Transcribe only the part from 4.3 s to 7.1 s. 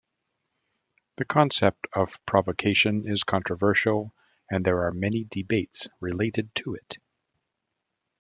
and there are many debates related to it.